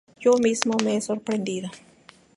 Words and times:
Yo 0.19 0.33
mismo 0.39 0.75
me 0.83 0.95
he 0.97 1.01
sorprendido. 1.01 1.69